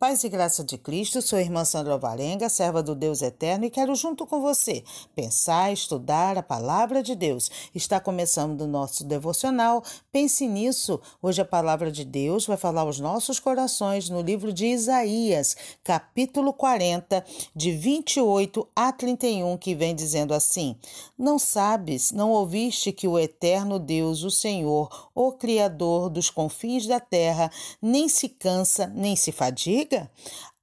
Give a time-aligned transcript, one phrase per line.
[0.00, 3.94] Paz e graça de Cristo, sou irmã Sandra Varenga, serva do Deus Eterno, e quero
[3.94, 4.82] junto com você
[5.14, 7.50] pensar, estudar a palavra de Deus.
[7.74, 9.84] Está começando o nosso devocional.
[10.10, 10.98] Pense nisso.
[11.20, 15.54] Hoje a palavra de Deus vai falar aos nossos corações no livro de Isaías,
[15.84, 17.22] capítulo 40,
[17.54, 20.76] de 28 a 31, que vem dizendo assim:
[21.18, 26.98] Não sabes, não ouviste que o eterno Deus, o Senhor, o Criador dos confins da
[26.98, 27.50] terra,
[27.82, 29.89] nem se cansa, nem se fadiga?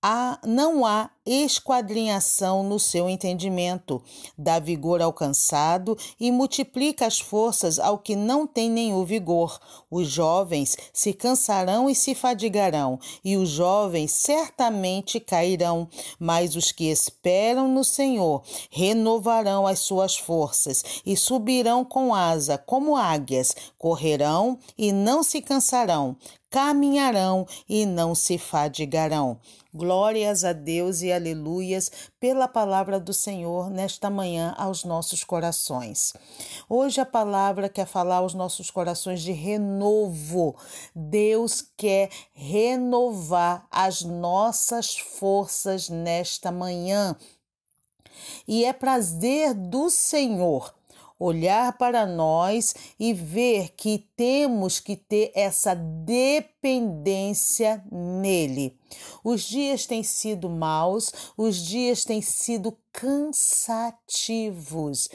[0.01, 4.01] Há, não há esquadrinhação no seu entendimento,
[4.37, 9.59] dá vigor ao cansado e multiplica as forças ao que não tem nenhum vigor.
[9.89, 15.89] Os jovens se cansarão e se fadigarão, e os jovens certamente cairão,
[16.19, 22.95] mas os que esperam no Senhor renovarão as suas forças e subirão com asa como
[22.95, 26.15] águias, correrão e não se cansarão,
[26.49, 29.39] caminharão e não se fadigarão.
[29.73, 36.13] Glórias a Deus e aleluias pela palavra do Senhor nesta manhã aos nossos corações.
[36.69, 40.55] Hoje a palavra quer falar aos nossos corações de renovo.
[40.95, 47.15] Deus quer renovar as nossas forças nesta manhã.
[48.47, 50.76] E é prazer do Senhor
[51.19, 58.79] olhar para nós e ver que temos que ter essa dependência nele.
[59.23, 65.09] Os dias têm sido maus, os dias têm sido cansativos.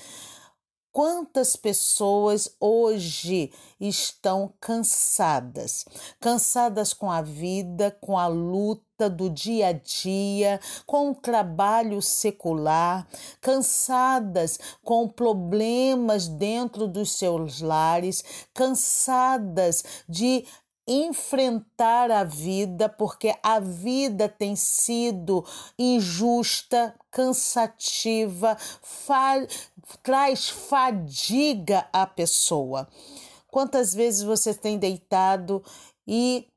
[0.92, 3.50] Quantas pessoas hoje
[3.80, 5.86] estão cansadas?
[6.20, 13.06] Cansadas com a vida, com a luta do dia a dia, com o trabalho secular,
[13.40, 20.44] cansadas com problemas dentro dos seus lares, cansadas de
[20.86, 25.44] enfrentar a vida, porque a vida tem sido
[25.78, 29.46] injusta, cansativa, fa
[30.02, 32.88] traz fadiga à pessoa.
[33.50, 35.62] Quantas vezes você tem deitado
[36.06, 36.48] e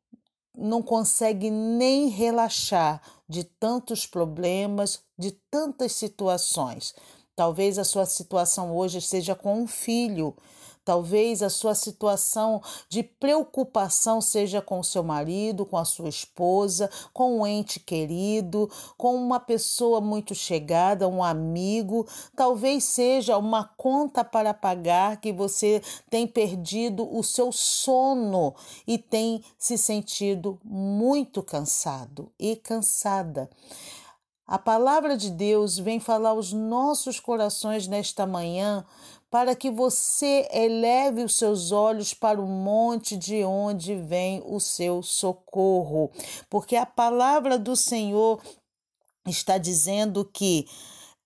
[0.58, 6.94] não consegue nem relaxar de tantos problemas, de tantas situações?
[7.36, 10.36] Talvez a sua situação hoje seja com um filho
[10.86, 17.40] Talvez a sua situação de preocupação seja com seu marido, com a sua esposa, com
[17.40, 22.08] um ente querido, com uma pessoa muito chegada, um amigo.
[22.36, 28.54] Talvez seja uma conta para pagar que você tem perdido o seu sono
[28.86, 33.50] e tem se sentido muito cansado e cansada.
[34.48, 38.86] A palavra de Deus vem falar aos nossos corações nesta manhã
[39.30, 45.04] para que você eleve os seus olhos para o monte de onde vem o seu
[45.04, 46.12] socorro,
[46.50, 48.42] porque a palavra do Senhor
[49.28, 50.68] está dizendo que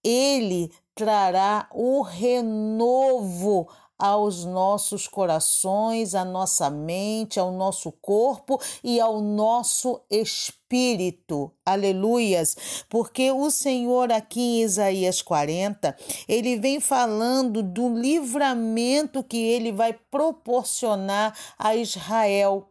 [0.04, 9.20] ele trará o renovo aos nossos corações, à nossa mente, ao nosso corpo e ao
[9.20, 11.52] nosso espírito.
[11.66, 12.56] Aleluias!
[12.90, 15.96] Porque o Senhor aqui em Isaías 40,
[16.28, 22.70] ele vem falando do livramento que ele vai proporcionar a Israel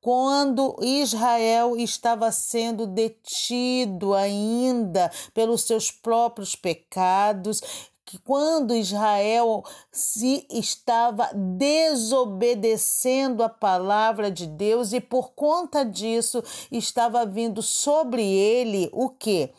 [0.00, 7.60] quando Israel estava sendo detido ainda pelos seus próprios pecados,
[8.08, 16.42] que quando Israel se estava desobedecendo a palavra de Deus e por conta disso
[16.72, 19.52] estava vindo sobre ele o que?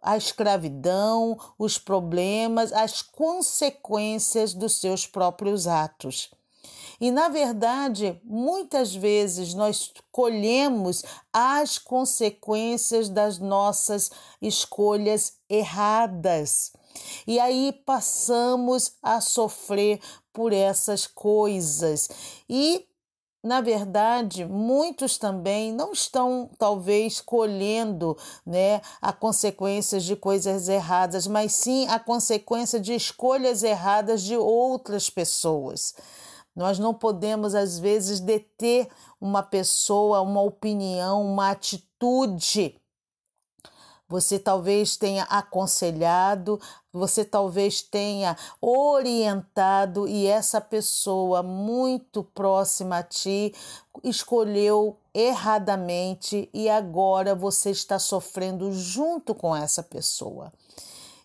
[0.00, 6.30] A escravidão, os problemas, as consequências dos seus próprios atos.
[7.00, 14.08] E, na verdade, muitas vezes nós colhemos as consequências das nossas
[14.40, 16.72] escolhas erradas.
[17.26, 20.00] E aí passamos a sofrer
[20.32, 22.08] por essas coisas.
[22.48, 22.88] E
[23.42, 31.52] na verdade, muitos também não estão talvez colhendo, né, a consequências de coisas erradas, mas
[31.52, 35.94] sim a consequência de escolhas erradas de outras pessoas.
[36.54, 38.88] Nós não podemos às vezes deter
[39.20, 42.77] uma pessoa, uma opinião, uma atitude
[44.08, 46.58] você talvez tenha aconselhado,
[46.92, 53.54] você talvez tenha orientado e essa pessoa muito próxima a ti
[54.02, 60.52] escolheu erradamente e agora você está sofrendo junto com essa pessoa.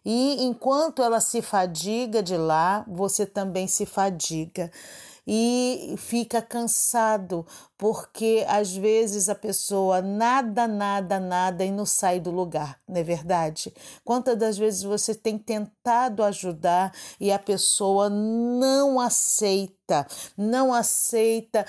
[0.05, 4.69] E enquanto ela se fadiga de lá, você também se fadiga
[5.25, 7.45] e fica cansado
[7.83, 13.03] porque às vezes a pessoa nada, nada, nada e não sai do lugar, não é
[13.03, 13.73] verdade?
[14.05, 20.07] Quantas das vezes você tem tentado ajudar e a pessoa não aceita,
[20.37, 21.65] não aceita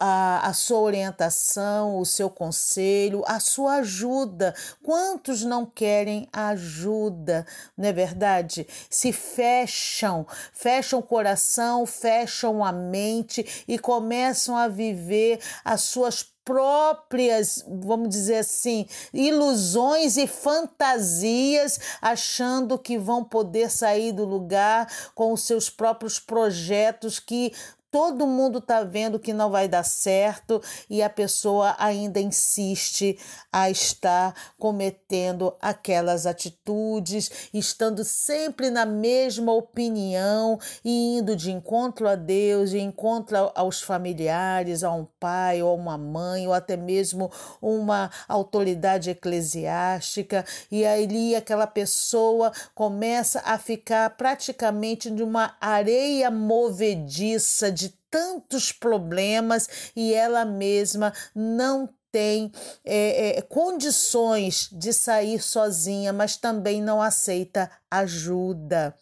[0.00, 4.54] a, a sua orientação, o seu conselho, a sua ajuda.
[4.82, 7.46] Quantos não querem ajuda,
[7.76, 8.66] não é verdade?
[8.88, 17.64] Se fecham, fecham o coração, fecham a mente e começam a viver as suas próprias,
[17.68, 25.42] vamos dizer assim, ilusões e fantasias, achando que vão poder sair do lugar com os
[25.42, 27.52] seus próprios projetos que
[27.90, 33.18] todo mundo está vendo que não vai dar certo e a pessoa ainda insiste
[33.52, 42.14] a estar cometendo aquelas atitudes, estando sempre na mesma opinião e indo de encontro a
[42.14, 48.10] Deus, de encontro aos familiares, a um pai ou uma mãe, ou até mesmo uma
[48.28, 57.88] autoridade eclesiástica, e aí aquela pessoa começa a ficar praticamente de uma areia movediça de
[58.10, 62.52] tantos problemas e ela mesma não tem
[62.84, 68.94] é, é, condições de sair sozinha, mas também não aceita ajuda.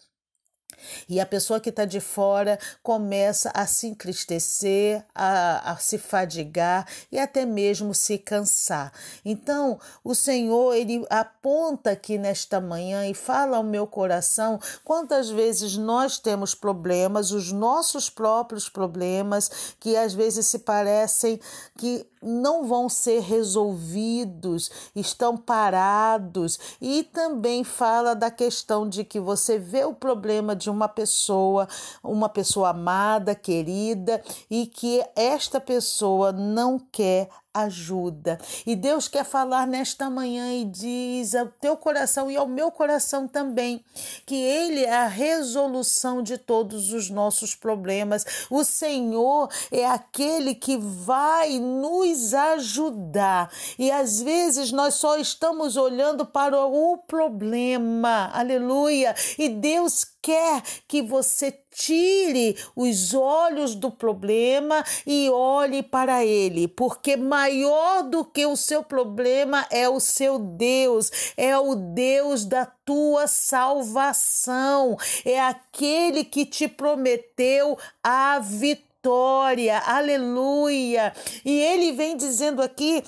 [1.09, 6.87] E a pessoa que está de fora começa a se entristecer, a, a se fadigar
[7.11, 8.93] e até mesmo se cansar.
[9.25, 15.77] Então, o Senhor, ele aponta aqui nesta manhã e fala ao meu coração quantas vezes
[15.77, 21.41] nós temos problemas, os nossos próprios problemas, que às vezes se parecem
[21.77, 26.59] que não vão ser resolvidos, estão parados.
[26.81, 31.69] E também fala da questão de que você vê o problema de uma pessoa,
[32.03, 37.29] uma pessoa amada, querida, e que esta pessoa não quer
[37.63, 38.39] ajuda.
[38.67, 43.27] E Deus quer falar nesta manhã e diz ao teu coração e ao meu coração
[43.27, 43.85] também
[44.27, 48.25] que Ele é a resolução de todos os nossos problemas.
[48.51, 53.51] O Senhor é aquele que vai nos ajudar.
[53.79, 58.31] E às vezes nós só estamos olhando para o problema.
[58.33, 59.15] Aleluia!
[59.39, 67.17] E Deus quer que você tire os olhos do problema e olhe para ele, porque
[67.17, 73.27] maior do que o seu problema é o seu Deus, é o Deus da tua
[73.27, 79.79] salvação, é aquele que te prometeu a vitória.
[79.79, 81.15] Aleluia!
[81.45, 83.03] E ele vem dizendo aqui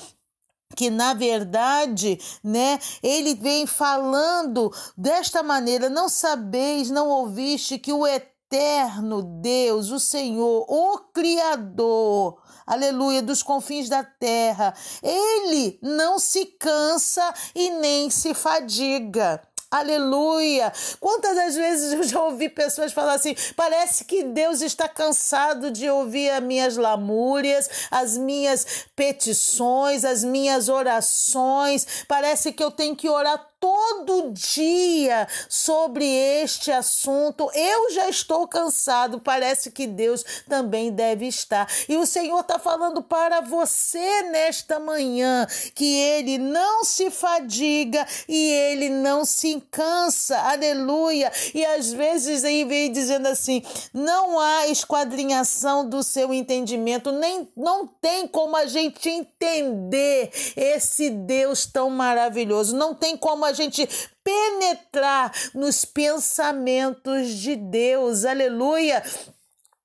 [0.76, 8.06] que na verdade, né, ele vem falando desta maneira: não sabeis, não ouviste que o
[8.06, 17.32] eterno Deus, o Senhor, o Criador, aleluia, dos confins da terra, ele não se cansa
[17.54, 19.40] e nem se fadiga.
[19.70, 20.72] Aleluia!
[20.98, 25.88] Quantas das vezes eu já ouvi pessoas falar assim: parece que Deus está cansado de
[25.88, 32.04] ouvir as minhas lamúrias, as minhas petições, as minhas orações.
[32.08, 37.50] Parece que eu tenho que orar todo dia sobre este assunto.
[37.54, 41.68] Eu já estou cansado, parece que Deus também deve estar.
[41.88, 48.50] E o Senhor está falando para você nesta manhã que ele não se fadiga e
[48.50, 50.38] ele não se cansa.
[50.38, 51.30] Aleluia.
[51.54, 57.86] E às vezes aí vem dizendo assim: não há esquadrinhação do seu entendimento, nem não
[57.86, 62.74] tem como a gente entender esse Deus tão maravilhoso.
[62.74, 63.88] Não tem como a a gente
[64.24, 68.24] penetrar nos pensamentos de Deus.
[68.24, 69.02] Aleluia.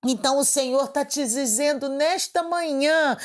[0.07, 3.17] Então o Senhor está te dizendo nesta manhã: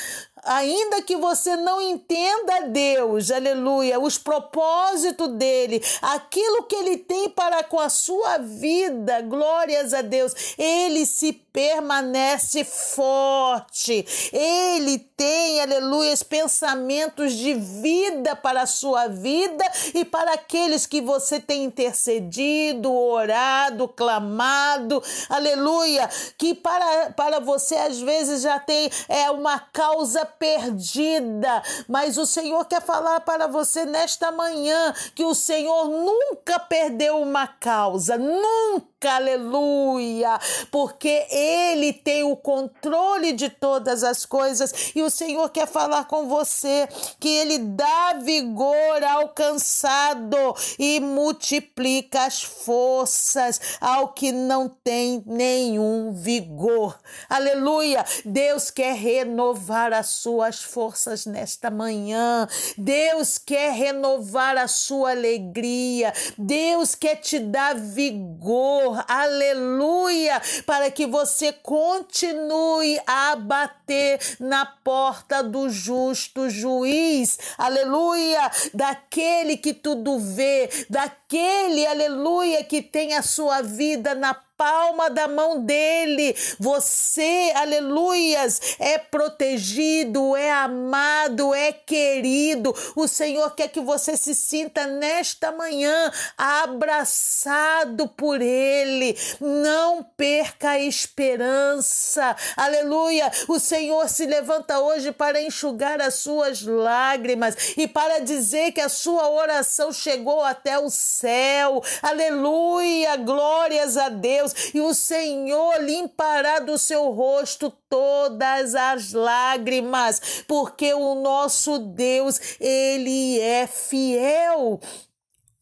[0.43, 7.63] ainda que você não entenda Deus, aleluia, os propósitos dele, aquilo que ele tem para
[7.63, 14.05] com a sua vida, glórias a Deus, ele se permanece forte.
[14.33, 19.63] Ele tem, aleluia, pensamentos de vida para a sua vida
[19.93, 24.99] e para aqueles que você tem intercedido, orado, clamado,
[25.29, 26.09] aleluia,
[26.39, 32.65] que para, para você às vezes já tem é uma causa perdida, mas o Senhor
[32.65, 40.39] quer falar para você nesta manhã que o Senhor nunca perdeu uma causa, nunca, aleluia,
[40.71, 46.27] porque Ele tem o controle de todas as coisas e o Senhor quer falar com
[46.27, 46.87] você
[47.19, 56.13] que Ele dá vigor ao cansado e multiplica as forças ao que não tem nenhum
[56.13, 56.97] vigor.
[57.29, 58.03] Aleluia!
[58.25, 62.47] Deus quer renovar as suas forças nesta manhã.
[62.77, 66.13] Deus quer renovar a sua alegria.
[66.37, 69.03] Deus quer te dar vigor.
[69.07, 70.41] Aleluia!
[70.65, 75.00] Para que você continue a bater na porta
[75.41, 77.37] do justo juiz.
[77.57, 78.51] Aleluia!
[78.73, 85.65] Daquele que tudo vê, daquele, aleluia, que tem a sua vida na palma da mão
[85.65, 86.35] dele.
[86.59, 92.71] Você, aleluias, é protegido, é amado, é querido.
[92.95, 99.17] O Senhor quer que você se sinta nesta manhã abraçado por ele.
[99.39, 102.35] Não perca a esperança.
[102.55, 103.31] Aleluia.
[103.47, 108.89] O Senhor se levanta hoje para enxugar as suas lágrimas e para dizer que a
[108.89, 111.81] sua oração chegou até o céu.
[112.03, 113.15] Aleluia.
[113.15, 114.50] Glórias a Deus.
[114.73, 123.39] E o Senhor limpará do seu rosto todas as lágrimas, porque o nosso Deus, ele
[123.39, 124.79] é fiel.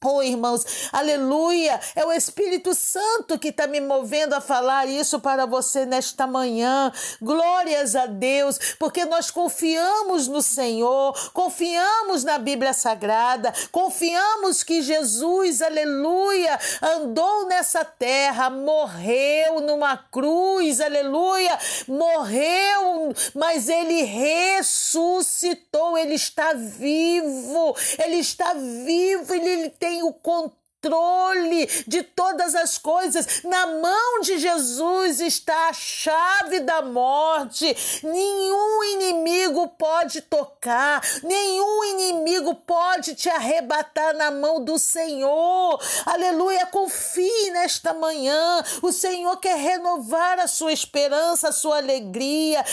[0.02, 1.78] Oh, irmãos, aleluia!
[1.94, 6.90] É o Espírito Santo que está me movendo a falar isso para você nesta manhã.
[7.22, 15.62] Glórias a Deus, porque nós confiamos no Senhor, confiamos na Bíblia Sagrada, confiamos que Jesus,
[15.62, 27.76] aleluia, andou nessa terra, morreu numa cruz, aleluia, morreu, mas ele ressuscitou, ele está vivo,
[27.98, 33.44] ele está vivo, ele tem tem o controle controle de todas as coisas.
[33.44, 37.76] Na mão de Jesus está a chave da morte.
[38.04, 45.80] Nenhum inimigo pode tocar, nenhum inimigo pode te arrebatar na mão do Senhor.
[46.06, 48.64] Aleluia, confie nesta manhã.
[48.82, 52.64] O Senhor quer renovar a sua esperança, a sua alegria,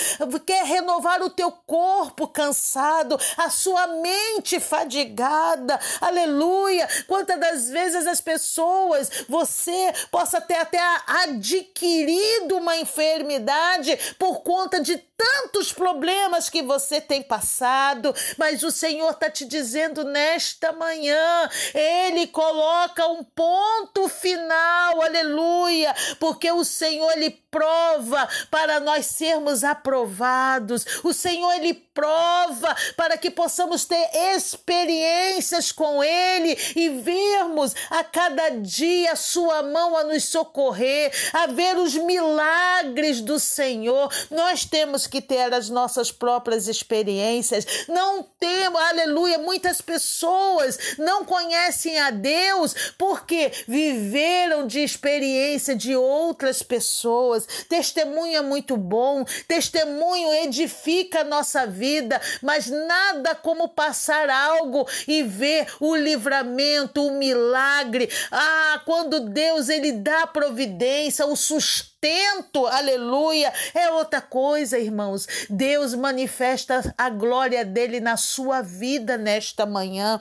[0.44, 5.78] quer renovar o teu corpo cansado, a sua mente fadigada.
[6.00, 6.88] Aleluia.
[7.06, 14.98] Quantas das vezes as pessoas, você possa ter até adquirido uma enfermidade por conta de
[15.16, 22.26] tantos problemas que você tem passado, mas o Senhor está te dizendo nesta manhã, Ele
[22.26, 31.14] coloca um ponto final, aleluia, porque o Senhor Ele prova para nós sermos aprovados, o
[31.14, 39.12] Senhor Ele prova para que possamos ter experiências com Ele e vermos a cada dia
[39.12, 44.12] a Sua mão a nos socorrer, a ver os milagres do Senhor.
[44.30, 47.86] Nós temos que ter as nossas próprias experiências.
[47.88, 56.62] Não temos, aleluia, muitas pessoas não conhecem a Deus porque viveram de experiência de outras
[56.62, 57.45] pessoas.
[57.68, 65.22] Testemunho é muito bom, testemunho edifica a nossa vida, mas nada como passar algo e
[65.22, 68.08] ver o livramento, o milagre.
[68.30, 73.52] Ah, quando Deus ele dá providência, o sustento aleluia.
[73.74, 75.26] É outra coisa, irmãos.
[75.48, 80.18] Deus manifesta a glória dele na sua vida nesta manhã.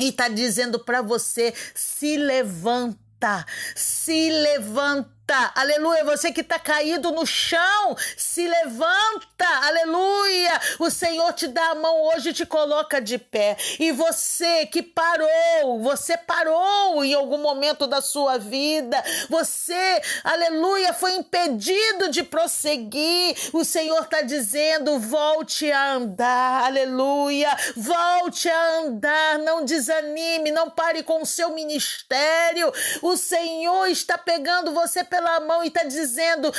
[0.00, 3.44] E está dizendo para você: se levanta,
[3.74, 5.11] se levanta
[5.54, 6.04] aleluia.
[6.04, 10.60] Você que está caído no chão, se levanta, aleluia.
[10.78, 13.56] O Senhor te dá a mão hoje e te coloca de pé.
[13.78, 21.14] E você que parou, você parou em algum momento da sua vida, você, aleluia, foi
[21.14, 23.36] impedido de prosseguir.
[23.52, 27.56] O Senhor está dizendo: volte a andar, aleluia.
[27.76, 32.72] Volte a andar, não desanime, não pare com o seu ministério.
[33.00, 36.50] O Senhor está pegando você pela mão e está dizendo: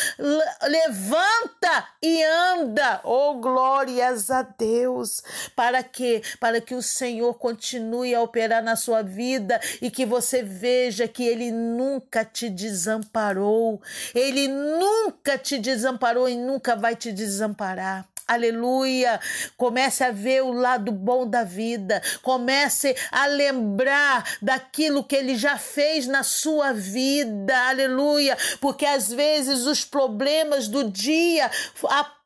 [0.62, 3.02] levanta e anda.
[3.04, 5.24] Oh, glórias a Deus.
[5.56, 6.22] Para que?
[6.40, 11.28] Para que o Senhor continue a operar na sua vida e que você veja que
[11.28, 13.82] Ele nunca te desamparou.
[14.14, 18.12] Ele nunca te desamparou e nunca vai te desamparar.
[18.27, 19.20] Aleluia!
[19.58, 22.01] Comece a ver o lado bom da vida.
[22.22, 27.56] Comece a lembrar daquilo que ele já fez na sua vida.
[27.68, 28.38] Aleluia!
[28.62, 31.50] Porque às vezes os problemas do dia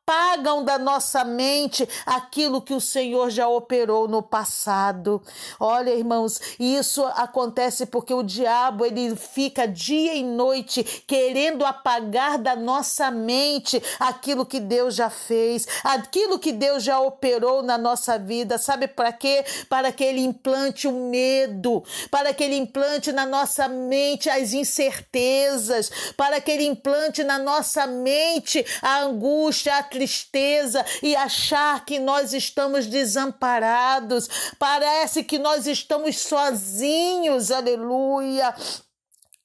[0.08, 5.22] apagam da nossa mente aquilo que o Senhor já operou no passado.
[5.60, 12.56] Olha, irmãos, isso acontece porque o diabo ele fica dia e noite querendo apagar da
[12.56, 18.56] nossa mente aquilo que Deus já fez, aquilo que Deus já operou na nossa vida.
[18.56, 19.44] Sabe para quê?
[19.68, 25.90] Para que ele implante o medo, para que ele implante na nossa mente as incertezas,
[26.16, 32.32] para que ele implante na nossa mente a angústia, a tristeza e achar que nós
[32.32, 34.28] estamos desamparados.
[34.56, 37.50] Parece que nós estamos sozinhos.
[37.50, 38.54] Aleluia.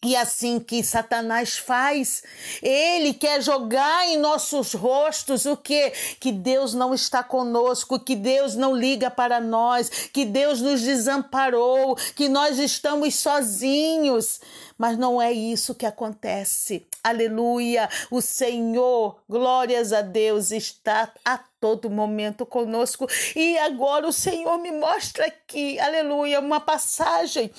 [0.03, 2.24] E assim que Satanás faz,
[2.62, 5.91] ele quer jogar em nossos rostos o que?
[6.19, 11.95] Que Deus não está conosco, que Deus não liga para nós, que Deus nos desamparou,
[12.15, 14.41] que nós estamos sozinhos.
[14.77, 16.86] Mas não é isso que acontece.
[17.01, 17.89] Aleluia!
[18.12, 23.07] O Senhor, glórias a Deus, está a todo momento conosco.
[23.36, 27.50] E agora o Senhor me mostra aqui, aleluia, uma passagem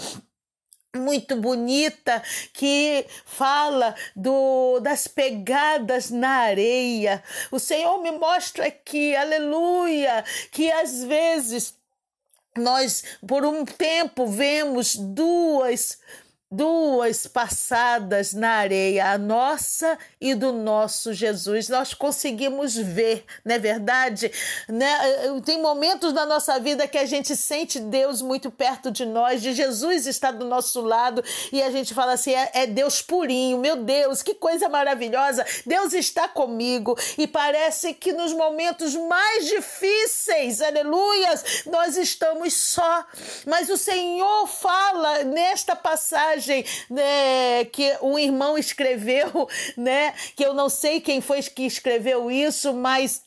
[0.96, 2.22] muito bonita
[2.52, 7.22] que fala do das pegadas na areia.
[7.50, 11.74] O Senhor me mostra aqui, aleluia, que às vezes
[12.56, 15.98] nós por um tempo vemos duas
[16.56, 21.68] duas passadas na areia, a nossa e do nosso Jesus.
[21.68, 24.30] Nós conseguimos ver, não é verdade?
[24.68, 24.88] Né?
[25.44, 29.52] Tem momentos na nossa vida que a gente sente Deus muito perto de nós, de
[29.52, 33.76] Jesus está do nosso lado e a gente fala assim: é, é Deus purinho, meu
[33.76, 36.96] Deus, que coisa maravilhosa, Deus está comigo.
[37.18, 43.04] E parece que nos momentos mais difíceis, aleluias, nós estamos só.
[43.44, 50.12] Mas o Senhor fala nesta passagem passagem né, que um irmão escreveu, né?
[50.36, 53.22] Que eu não sei quem foi que escreveu isso, mas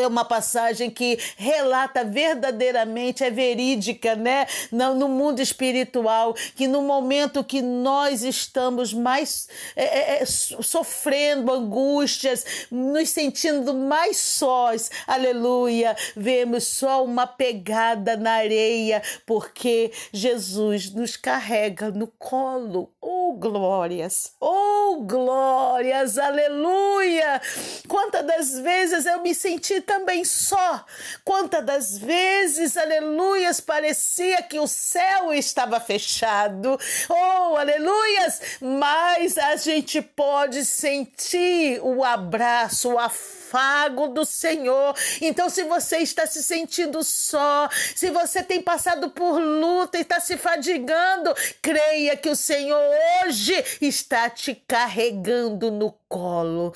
[0.00, 4.46] é uma passagem que relata verdadeiramente, é verídica, né?
[4.70, 12.66] No, mundo espiritual, que no momento que nós estamos mais é, é, é sofrendo angústias,
[12.70, 21.90] nos sentindo mais sós, aleluia, vemos só uma pegada na areia, porque Jesus nos carrega
[21.90, 22.90] no colo.
[23.00, 24.32] Oh, glórias!
[24.40, 26.16] Oh, glórias!
[26.16, 27.42] Aleluia!
[27.86, 30.84] Quantas das vezes eu me senti também só.
[31.24, 36.78] Quantas das vezes, aleluias, parecia que o céu estava fechado.
[37.08, 38.40] Oh, aleluias!
[38.60, 44.94] Mas a gente pode sentir o abraço, o afago do Senhor.
[45.20, 50.20] Então, se você está se sentindo só, se você tem passado por luta e está
[50.20, 52.80] se fadigando, creia que o Senhor
[53.24, 56.72] hoje está te carregando no colo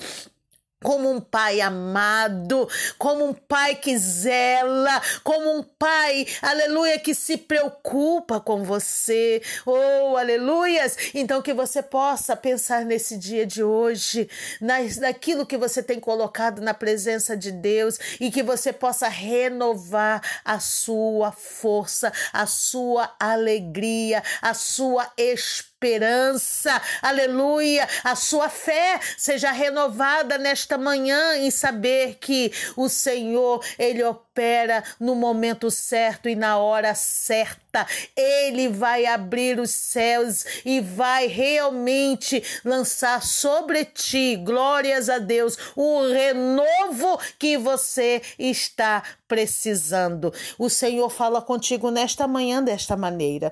[0.87, 2.65] como um pai amado,
[2.97, 9.41] como um pai que zela, como um pai, aleluia, que se preocupa com você.
[9.65, 10.95] Oh, aleluias!
[11.13, 14.29] Então que você possa pensar nesse dia de hoje,
[14.61, 20.21] nas, naquilo que você tem colocado na presença de Deus e que você possa renovar
[20.45, 29.51] a sua força, a sua alegria, a sua esperança esperança, aleluia, a sua fé seja
[29.51, 36.57] renovada nesta manhã em saber que o Senhor, ele opera no momento certo e na
[36.57, 37.85] hora certa.
[38.15, 46.11] Ele vai abrir os céus e vai realmente lançar sobre ti, glórias a Deus, o
[46.11, 50.33] renovo que você está precisando.
[50.57, 53.51] O Senhor fala contigo nesta manhã desta maneira.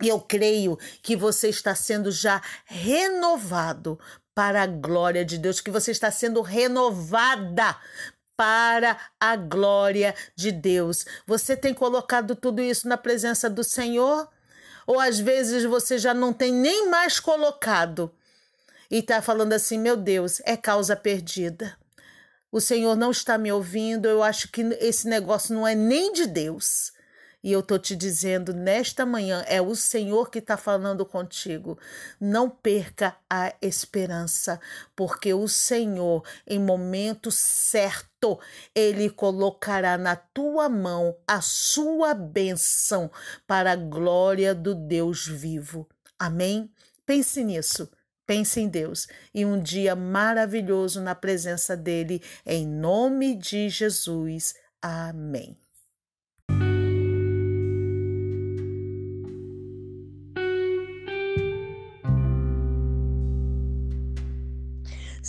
[0.00, 3.98] E eu creio que você está sendo já renovado
[4.34, 7.76] para a glória de Deus, que você está sendo renovada
[8.36, 11.04] para a glória de Deus.
[11.26, 14.28] Você tem colocado tudo isso na presença do Senhor?
[14.86, 18.10] Ou às vezes você já não tem nem mais colocado
[18.90, 21.76] e está falando assim: meu Deus, é causa perdida.
[22.50, 26.26] O Senhor não está me ouvindo, eu acho que esse negócio não é nem de
[26.26, 26.92] Deus.
[27.42, 31.78] E eu tô te dizendo nesta manhã, é o Senhor que está falando contigo.
[32.20, 34.60] Não perca a esperança,
[34.94, 38.38] porque o Senhor, em momento certo,
[38.74, 43.10] ele colocará na tua mão a sua bênção
[43.46, 45.88] para a glória do Deus vivo.
[46.18, 46.70] Amém?
[47.06, 47.90] Pense nisso.
[48.26, 54.54] Pense em Deus e um dia maravilhoso na presença dele, em nome de Jesus.
[54.80, 55.56] Amém.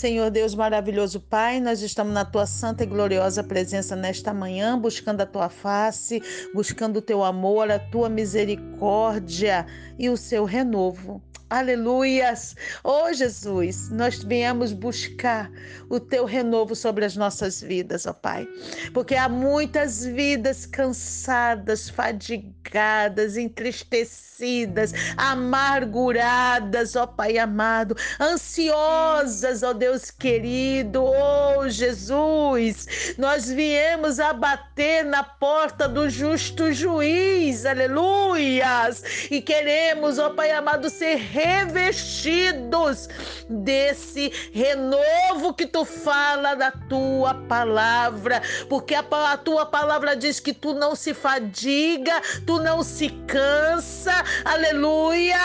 [0.02, 5.22] Senhor Deus maravilhoso Pai, nós estamos na tua santa e gloriosa presença nesta manhã, buscando
[5.22, 6.20] a tua face,
[6.56, 9.64] buscando o teu amor, a tua misericórdia
[10.00, 11.22] e o seu renovo.
[11.52, 12.56] Aleluias!
[12.82, 15.52] Oh Jesus, nós viemos buscar
[15.90, 18.48] o teu renovo sobre as nossas vidas, ó Pai,
[18.94, 31.04] porque há muitas vidas cansadas, fadigadas, entristecidas, amarguradas, ó Pai amado, ansiosas, ó Deus querido,
[31.04, 40.52] oh Jesus, nós viemos abater na porta do justo juiz, aleluias, e queremos, ó Pai
[40.52, 43.10] amado, ser revestidos
[43.50, 50.54] desse renovo que tu fala da tua palavra, porque a, a tua palavra diz que
[50.54, 55.40] tu não se fadiga, tu não se cansa, aleluia.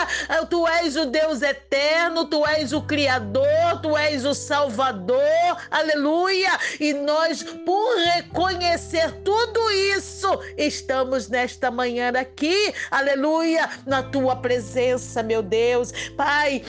[0.49, 6.51] Tu és o Deus eterno, tu és o Criador, tu és o Salvador, aleluia.
[6.79, 15.41] E nós, por reconhecer tudo isso, estamos nesta manhã aqui, aleluia, na tua presença, meu
[15.41, 15.86] Deus.
[15.91, 16.09] Deus.
[16.15, 16.63] Pai,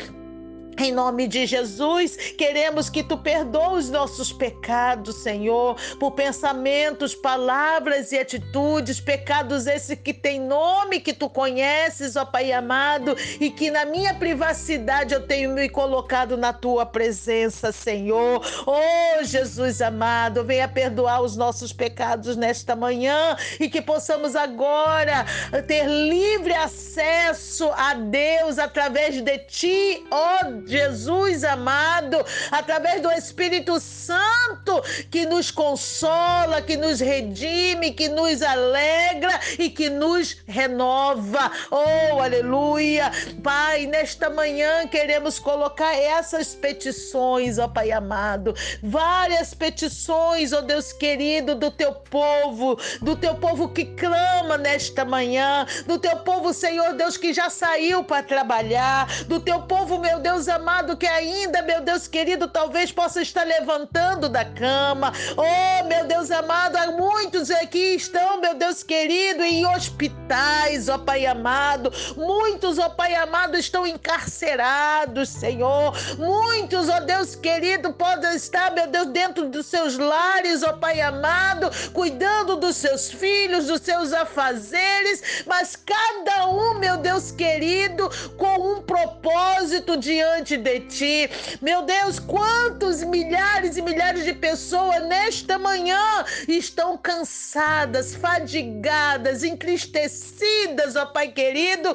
[0.78, 8.12] em nome de Jesus, queremos que tu perdoes os nossos pecados, Senhor, por pensamentos, palavras
[8.12, 13.70] e atitudes, pecados esses que têm nome, que tu conheces, ó Pai amado, e que
[13.70, 18.42] na minha privacidade eu tenho me colocado na tua presença, Senhor.
[18.66, 25.24] Oh, Jesus amado, venha perdoar os nossos pecados nesta manhã e que possamos agora
[25.66, 33.80] ter livre acesso a Deus através de ti, ó oh, Jesus amado, através do Espírito
[33.80, 41.50] Santo que nos consola, que nos redime, que nos alegra e que nos renova.
[41.70, 43.10] Oh, aleluia!
[43.42, 51.54] Pai, nesta manhã queremos colocar essas petições, ó Pai amado, várias petições, ó Deus querido,
[51.54, 57.16] do teu povo, do teu povo que clama nesta manhã, do teu povo, Senhor Deus,
[57.16, 61.80] que já saiu para trabalhar, do teu povo, meu Deus amado amado, que ainda, meu
[61.80, 65.12] Deus querido, talvez possa estar levantando da cama.
[65.36, 70.98] Oh, meu Deus amado, há muitos aqui estão, meu Deus querido, em hospitais, ó oh,
[70.98, 71.92] Pai amado.
[72.16, 75.94] Muitos, ó oh, Pai amado, estão encarcerados, Senhor.
[76.18, 81.00] Muitos, ó oh, Deus querido, podem estar, meu Deus, dentro dos seus lares, ó Pai
[81.00, 88.72] amado, cuidando dos seus filhos, dos seus afazeres, mas cada um, meu Deus querido, com
[88.72, 91.30] um propósito diante diante de ti.
[91.60, 101.06] Meu Deus, quantos milhares e milhares de pessoas nesta manhã estão cansadas, fadigadas, entristecidas, ó
[101.06, 101.94] Pai querido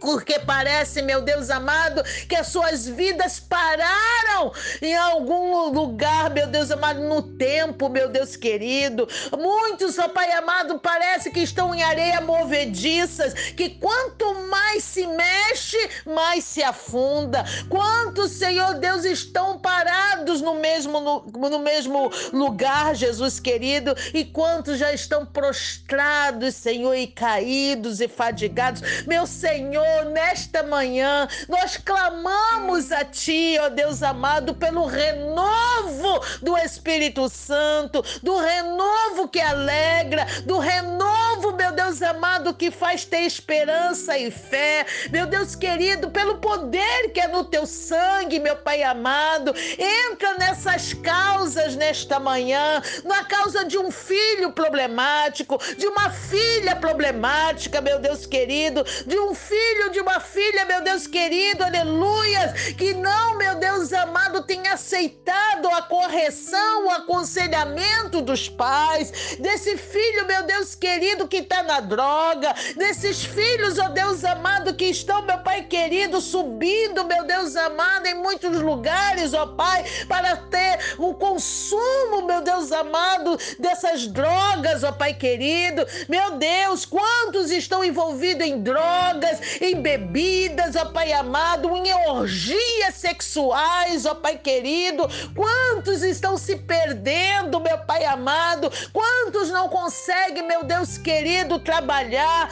[0.00, 6.70] porque parece, meu Deus amado, que as suas vidas pararam em algum lugar, meu Deus
[6.70, 9.08] amado, no tempo, meu Deus querido.
[9.32, 15.90] Muitos, ó Pai amado, parece que estão em areia movediças, que quanto mais se mexe,
[16.06, 17.44] mais se afunda.
[17.68, 24.78] Quantos, Senhor Deus, estão parados no mesmo, no, no mesmo lugar, Jesus querido, e quantos
[24.78, 28.82] já estão prostrados, Senhor, e caídos e fadigados.
[29.06, 36.56] Meu Senhor, Senhor, nesta manhã nós clamamos a Ti, ó Deus amado, pelo renovo do
[36.56, 44.16] Espírito Santo, do renovo que alegra, do renovo, meu Deus amado, que faz ter esperança
[44.16, 44.86] e fé.
[45.10, 50.94] Meu Deus querido, pelo poder que é no Teu sangue, meu Pai amado, entra nessas
[50.94, 58.24] causas nesta manhã, na causa de um filho problemático, de uma filha problemática, meu Deus
[58.24, 63.56] querido, de um filho filho, de uma filha, meu Deus querido, aleluia, que não, meu
[63.56, 71.26] Deus amado, tem aceitado a correção, o aconselhamento dos pais, desse filho, meu Deus querido,
[71.26, 76.20] que está na droga, desses filhos, ó oh Deus amado, que estão, meu Pai querido,
[76.20, 82.40] subindo, meu Deus amado, em muitos lugares, ó oh Pai, para ter o consumo, meu
[82.42, 85.84] Deus amado, dessas drogas, ó oh Pai querido.
[86.08, 94.04] Meu Deus, quantos estão envolvidos em drogas, em bebidas, ó Pai amado, em orgias sexuais,
[94.04, 95.08] ó Pai querido.
[95.34, 98.70] Quantos estão se perdendo, meu Pai amado?
[98.92, 102.50] Quantos não conseguem, meu Deus querido, trabalhar?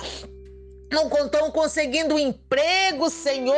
[0.92, 3.56] Não estão conseguindo emprego, Senhor.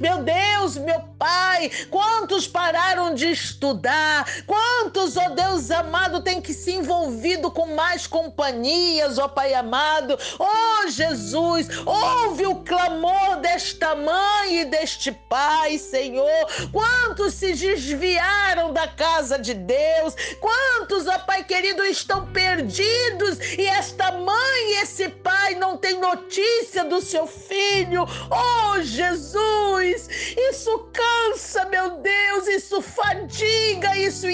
[0.00, 4.26] Meu Deus, meu Pai, quantos pararam de estudar?
[4.46, 10.18] Quantos, ó Deus amado, tem que se envolvido com mais companhias, ó Pai amado?
[10.38, 16.46] Ó oh Jesus, ouve o clamor desta mãe e deste pai, Senhor.
[16.72, 20.14] Quantos se desviaram da casa de Deus?
[20.40, 26.69] Quantos, ó Pai querido, estão perdidos e esta mãe e esse pai não têm notícia
[26.88, 28.06] do seu filho.
[28.30, 30.08] Oh, Jesus!
[30.36, 34.26] Isso cansa, meu Deus, isso fadiga, isso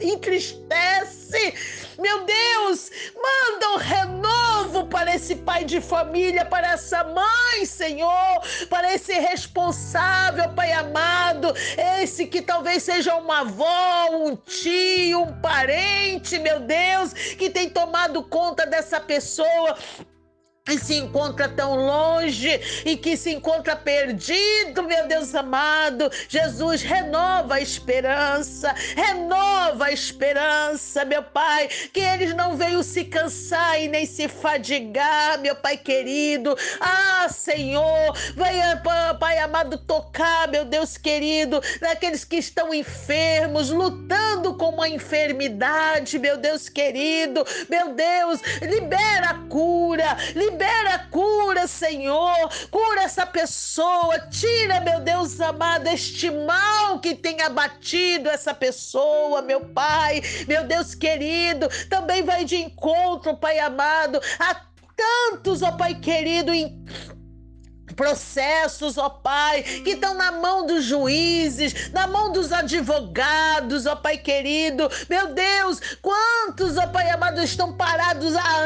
[0.00, 1.54] entristece.
[1.98, 8.94] Meu Deus, manda um renovo para esse pai de família, para essa mãe, Senhor, para
[8.94, 11.52] esse responsável, Pai amado,
[12.00, 18.22] esse que talvez seja uma avó, um tio, um parente, meu Deus, que tem tomado
[18.22, 19.76] conta dessa pessoa
[20.68, 26.10] e se encontra tão longe e que se encontra perdido, meu Deus amado.
[26.28, 33.80] Jesus renova a esperança, renova a esperança, meu Pai, que eles não venham se cansar
[33.80, 36.56] e nem se fadigar, meu Pai querido.
[36.80, 38.82] Ah, Senhor, venha,
[39.18, 46.36] Pai amado, tocar, meu Deus querido, naqueles que estão enfermos, lutando com uma enfermidade, meu
[46.36, 47.44] Deus querido.
[47.68, 52.50] Meu Deus, libera a cura, libera libera cura, Senhor.
[52.70, 54.18] Cura essa pessoa.
[54.28, 60.20] Tira, meu Deus amado, este mal que tem abatido essa pessoa, meu Pai.
[60.48, 64.60] Meu Deus querido, também vai de encontro, Pai amado, a
[64.96, 66.84] tantos, ó Pai querido, em
[67.94, 74.18] processos, ó Pai, que estão na mão dos juízes, na mão dos advogados, ó Pai
[74.18, 74.88] querido.
[75.08, 78.56] Meu Deus, quantos, ó Pai amado, estão parados há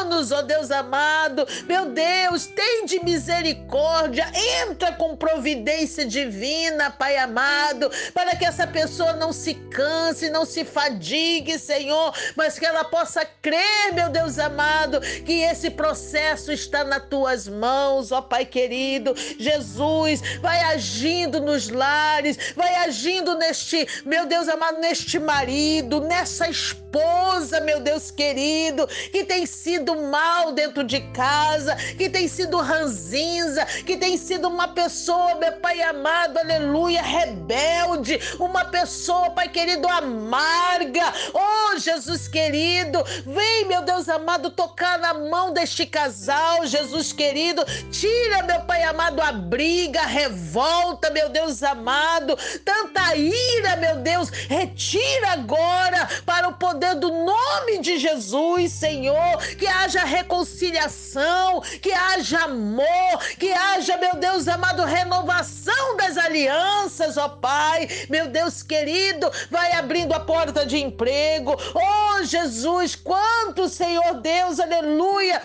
[0.00, 1.46] anos, ó Deus amado.
[1.66, 4.30] Meu Deus, tem de misericórdia,
[4.62, 10.64] entra com providência divina, Pai amado, para que essa pessoa não se canse, não se
[10.64, 17.06] fadigue, Senhor, mas que ela possa crer, meu Deus amado, que esse processo está nas
[17.08, 19.14] tuas mãos, ó Pai querido querido.
[19.38, 27.60] Jesus, vai agindo nos lares, vai agindo neste, meu Deus amado, neste marido, nessa esposa,
[27.60, 33.96] meu Deus querido, que tem sido mal dentro de casa, que tem sido ranzinza, que
[33.96, 41.12] tem sido uma pessoa, meu Pai amado, aleluia, rebelde, uma pessoa, Pai querido, amarga.
[41.32, 48.47] Oh, Jesus querido, vem, meu Deus amado, tocar na mão deste casal, Jesus querido, tira,
[48.48, 52.34] meu Pai amado, a briga, a revolta, meu Deus amado,
[52.64, 59.66] tanta ira, meu Deus, retira agora para o poder do nome de Jesus, Senhor, que
[59.66, 67.86] haja reconciliação, que haja amor, que haja, meu Deus amado, renovação das alianças, ó Pai,
[68.08, 75.42] meu Deus querido, vai abrindo a porta de emprego, oh Jesus, quanto, Senhor Deus, aleluia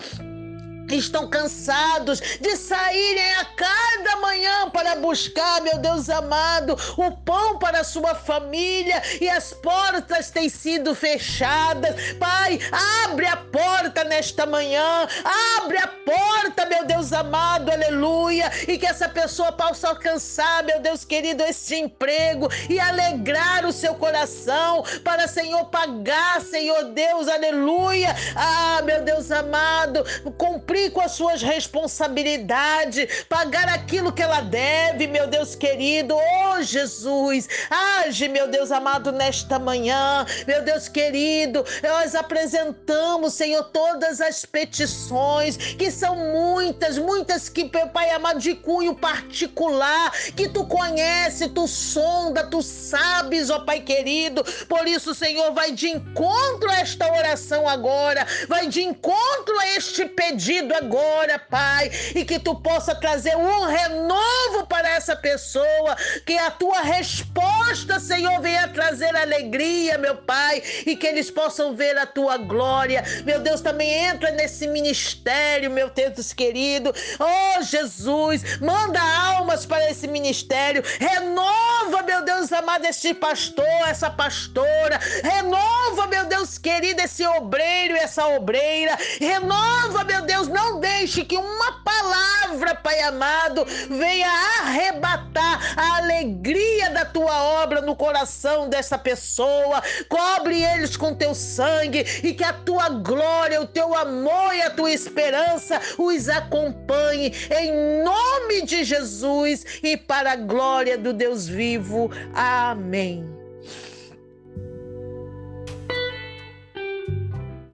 [0.90, 7.80] estão cansados de saírem a cada manhã para buscar, meu Deus amado, o pão para
[7.80, 12.12] a sua família e as portas têm sido fechadas.
[12.18, 12.58] Pai,
[13.04, 15.08] abre a porta nesta manhã,
[15.56, 21.04] abre a porta, meu Deus amado, aleluia, e que essa pessoa possa alcançar, meu Deus
[21.04, 28.14] querido, esse emprego e alegrar o seu coração para, Senhor, pagar, Senhor Deus, aleluia.
[28.36, 30.04] Ah, meu Deus amado,
[30.36, 36.16] cumprir cumprir com as suas responsabilidades, pagar aquilo que ela deve, meu Deus querido.
[36.16, 41.64] Oh, Jesus, age, meu Deus amado, nesta manhã, meu Deus querido.
[41.80, 48.56] Nós apresentamos, Senhor, todas as petições, que são muitas, muitas que, meu Pai amado, de
[48.56, 54.42] cunho particular, que tu conhece, tu sonda, tu sabes, ó Pai querido.
[54.68, 60.06] Por isso, Senhor, vai de encontro a esta oração agora, vai de encontro a este
[60.06, 66.50] pedido agora, Pai, e que tu possa trazer um renovo para essa pessoa, que a
[66.50, 72.36] tua resposta, Senhor, venha trazer alegria, meu Pai, e que eles possam ver a tua
[72.36, 73.02] glória.
[73.24, 76.94] Meu Deus, também entra nesse ministério, meu Deus querido.
[77.18, 80.82] Oh, Jesus, manda almas para esse ministério.
[81.00, 85.00] Renova, meu Deus amado, este pastor, essa pastora.
[85.22, 88.96] Renova, meu Deus querido, esse obreiro, essa obreira.
[89.18, 94.28] Renova, meu Deus, não deixe que uma palavra, Pai amado, venha
[94.60, 99.82] arrebatar a alegria da tua obra no coração dessa pessoa.
[100.08, 104.70] Cobre eles com teu sangue e que a tua glória, o teu amor e a
[104.70, 112.10] tua esperança os acompanhe em nome de Jesus e para a glória do Deus vivo.
[112.34, 113.33] Amém.